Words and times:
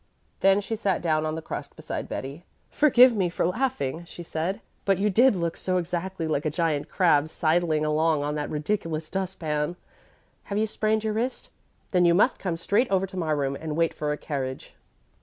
Then 0.39 0.61
she 0.61 0.75
sat 0.75 0.99
down 0.99 1.27
on 1.27 1.35
the 1.35 1.43
crust 1.43 1.75
beside 1.75 2.09
Betty. 2.09 2.43
"Forgive 2.71 3.15
me 3.15 3.29
for 3.29 3.45
laughing," 3.45 4.03
she 4.05 4.23
said, 4.23 4.59
"but 4.83 4.97
you 4.97 5.11
did 5.11 5.35
look 5.35 5.55
so 5.55 5.77
exactly 5.77 6.25
like 6.25 6.43
a 6.43 6.49
giant 6.49 6.89
crab 6.89 7.29
sidling 7.29 7.85
along 7.85 8.23
on 8.23 8.33
that 8.33 8.49
ridiculous 8.49 9.11
dust 9.11 9.37
pan. 9.39 9.75
Have 10.45 10.57
you 10.57 10.65
sprained 10.65 11.03
your 11.03 11.13
wrist? 11.13 11.51
Then 11.91 12.03
you 12.03 12.15
must 12.15 12.39
come 12.39 12.57
straight 12.57 12.89
over 12.89 13.05
to 13.05 13.15
my 13.15 13.29
room 13.29 13.55
and 13.55 13.75
wait 13.77 13.93
for 13.93 14.11
a 14.11 14.17
carriage." 14.17 14.73